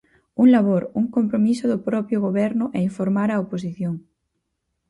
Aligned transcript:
Un 0.43 0.47
labor, 0.55 0.83
un 1.01 1.05
compromiso 1.17 1.65
do 1.71 1.79
propio 1.89 2.17
goberno 2.27 2.65
é 2.77 2.79
informar 2.89 3.29
á 3.33 3.35
oposición. 3.45 3.93